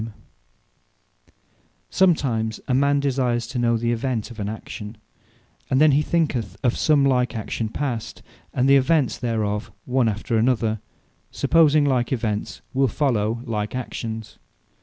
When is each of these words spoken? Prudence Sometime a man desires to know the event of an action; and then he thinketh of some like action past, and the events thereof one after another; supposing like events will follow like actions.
Prudence 0.01 0.19
Sometime 1.91 2.51
a 2.67 2.73
man 2.73 2.99
desires 2.99 3.45
to 3.45 3.59
know 3.59 3.77
the 3.77 3.91
event 3.91 4.31
of 4.31 4.39
an 4.39 4.49
action; 4.49 4.97
and 5.69 5.79
then 5.79 5.91
he 5.91 6.01
thinketh 6.01 6.57
of 6.63 6.75
some 6.75 7.05
like 7.05 7.35
action 7.35 7.69
past, 7.69 8.23
and 8.51 8.67
the 8.67 8.77
events 8.77 9.19
thereof 9.19 9.71
one 9.85 10.09
after 10.09 10.37
another; 10.39 10.81
supposing 11.29 11.85
like 11.85 12.11
events 12.11 12.63
will 12.73 12.87
follow 12.87 13.41
like 13.45 13.75
actions. 13.75 14.39